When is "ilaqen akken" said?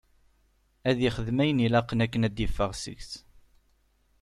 1.65-2.25